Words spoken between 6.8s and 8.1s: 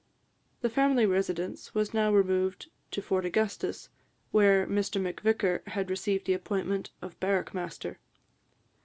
of barrack master.